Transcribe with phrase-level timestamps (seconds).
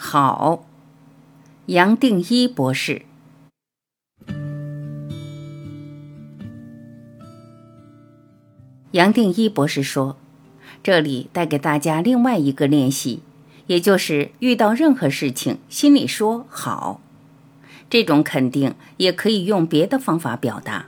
[0.00, 0.64] 好，
[1.66, 3.02] 杨定一博士。
[8.92, 10.16] 杨定一博士说
[10.84, 13.22] ：“这里带给大家另外一个练习，
[13.66, 17.00] 也就是遇到任何事情，心里说好。
[17.90, 20.86] 这种肯定也可以用别的方法表达。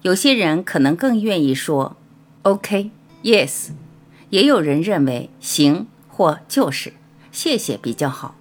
[0.00, 1.98] 有些人可能更愿意说
[2.44, 2.90] ‘OK’、
[3.22, 3.72] ‘Yes’，
[4.30, 6.94] 也有人认为‘行’或‘就是’。”
[7.36, 8.34] 谢谢比较好。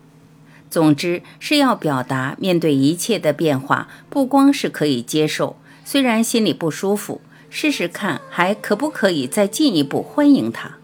[0.70, 7.20] 总之是要表达面对一切的变化，不光是可以接受，虽然心里不舒服，
[7.50, 10.78] 试试看还可不可以再进一步欢迎他。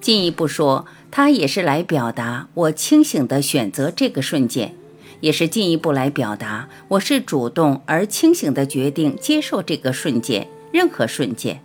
[0.00, 4.76] 进一步说，他也是来表达我清醒的选择这个瞬间，
[5.18, 11.60] 也是进一步来表达我是主动而清醒的决定接受这个瞬间，任何瞬间。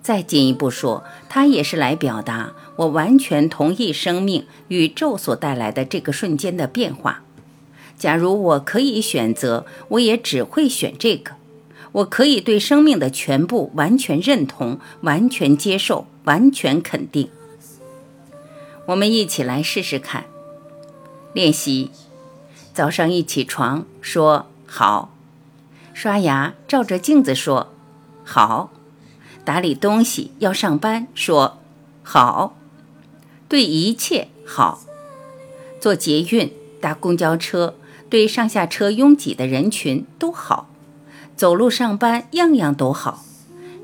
[0.00, 7.22] 再进一步说，他也是来表达我完全同意生命、宇宙所带来的这个瞬间的变化。
[7.98, 11.32] 假如我可以选择，我也只会选这个。
[11.92, 17.28] 我可以对生命的全部完全认同、完全接受、完全肯定。
[18.86, 20.24] 我们一起来试试看。
[21.34, 21.90] 练习：
[22.72, 25.14] 早上一起床说好，
[25.92, 27.72] 刷牙照着镜子说
[28.24, 28.72] 好。
[29.44, 31.58] 打理东西要上班，说
[32.02, 32.56] 好，
[33.52, 34.80] 对一切好，
[35.78, 36.50] 坐捷运、
[36.80, 37.74] 搭公交车，
[38.08, 40.70] 对上下车拥挤的人群都好，
[41.36, 43.26] 走路上班样样都好，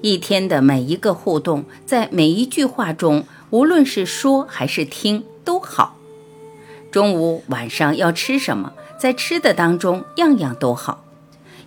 [0.00, 5.98] 一天的每一个互动，在每一句话中，无论是说还是听都好。
[6.90, 11.04] 中午、晚上要吃什么，在吃的当中样样都好，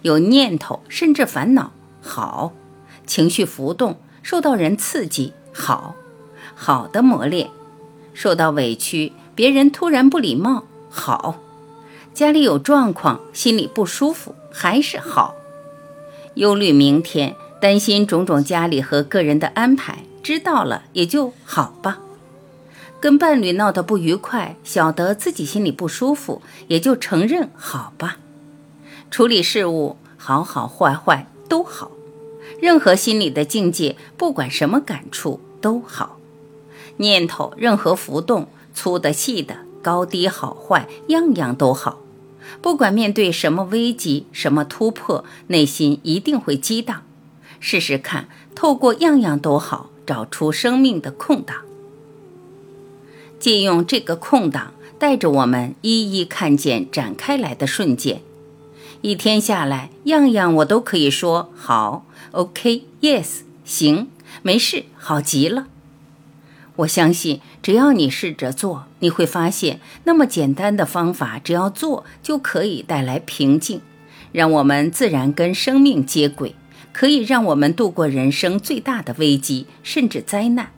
[0.02, 2.52] 有念头甚至烦恼好。
[3.06, 5.94] 情绪浮动，受到人刺激，好，
[6.56, 7.50] 好的磨练；
[8.14, 11.36] 受到委屈，别人突然不礼貌，好；
[12.14, 15.36] 家里有状况，心里不舒服，还是好；
[16.36, 22.00] 忧虑明天，担心种种家里和个人的安排，知道了也就好吧；
[23.00, 28.18] 跟伴侣闹得不愉快，晓得自己心里不舒服，也就承认好吧；
[29.10, 31.92] 处理事物，好好坏坏都好。
[32.60, 36.18] 任何心理的境界，不管什么感触都好；
[36.98, 42.00] 念头任何浮动，粗的细的，高低好坏，样样都好。
[42.62, 47.04] 不管面对什么危机、什么突破，内心一定会激荡。
[47.60, 51.58] 试试看，透过样样都好，找出生命的空档，
[53.40, 58.22] 借用这个空档，带着我们一一看见展开来的瞬间。
[59.02, 64.10] 一天下来，样样我都可以说好，OK，Yes，行，
[64.42, 65.68] 没事，好极了。
[66.82, 73.82] 我相信，只要你试着做，你会发现，那么简单的方法，只要做就可以带来平静，
[74.32, 76.56] 让我们自然跟生命接轨，
[76.92, 80.72] 可以让我们度过人生最大的危机，甚至灾难。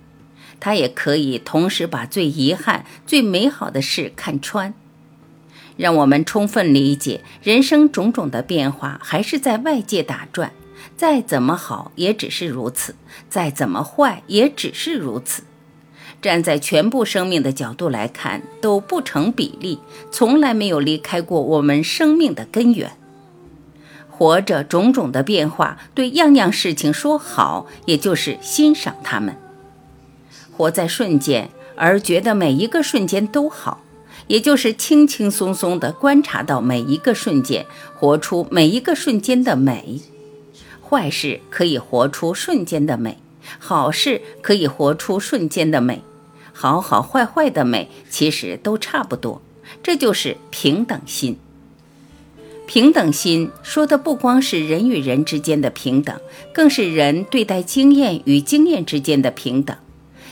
[0.59, 4.73] 它也可以同时把最遗憾、最美好的事看穿。
[5.77, 10.51] 让我们充分理解，人生种种的变化还是在外界打转，
[10.97, 12.95] 再怎么好也只是如此，
[13.29, 15.43] 再怎么坏也只是如此。
[16.23, 19.77] 站在全部生命的角度来看，都不成比例，
[20.09, 22.93] 从来没有离开过我们生命的根源。
[24.09, 29.35] 活着，种种的变化，对样样事情说好，也就是欣赏它们。
[30.55, 33.81] 活在瞬间，而觉得每一个瞬间都好。
[34.27, 37.65] 也就是轻轻松松地观察到每一个瞬间，
[37.99, 39.99] 活出每一个瞬间的美。
[40.81, 43.17] 坏事可以活出瞬间的美，
[43.59, 46.01] 好事可以活出瞬间的美，
[46.53, 49.41] 好好坏坏的美其实都差不多。
[49.81, 51.37] 这就是平等心。
[52.65, 56.17] 平等心说的不光是人与人之间的平等，
[56.53, 59.75] 更是人对待经验与经验之间的平等。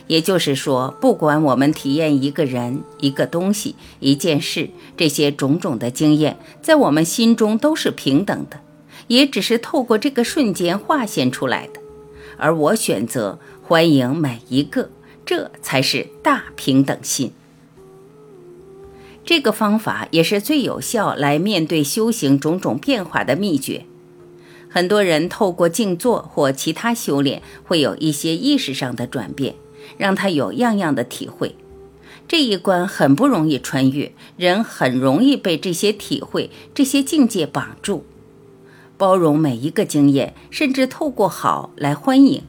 [0.07, 8.59] 也就是说，不管我们体验一个人、一个东西、一件事，这些种种的经验，在我们心中都是平等的，
[9.07, 11.79] 也只是透过这个瞬间化现出来的。
[12.37, 14.89] 而我选择欢迎每一个，
[15.31, 17.31] 这才是大平等心。
[19.23, 23.85] 这个方法也是最有效来面对修行种种变化的秘诀。
[24.69, 29.55] 很多人透过静坐或其他修炼，会有一些意识上的转变。
[29.97, 31.55] 让他有样样的体会，
[32.27, 38.03] 这一关很不容易穿越，人很容易被这些体会、这些境界绑住。
[38.97, 42.43] 包容每一个经验，甚至透过好来欢迎，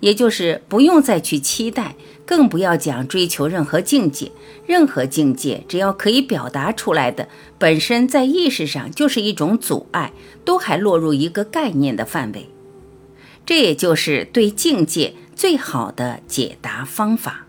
[0.00, 1.94] 也就是不用再去期待，
[2.26, 4.32] 更不要讲追求任何境界。
[4.66, 10.12] 任何境界，只要可以表达出来的，本身在意识上就是一种阻碍，
[10.44, 12.48] 都还落入一个概念的范围。
[13.44, 17.46] 这也就是对境界最好的解答方法。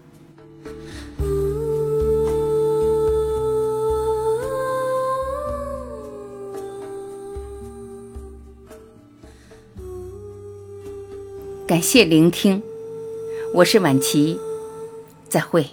[11.72, 12.62] 感谢聆听，
[13.54, 14.38] 我是晚琪，
[15.30, 15.68] 再会。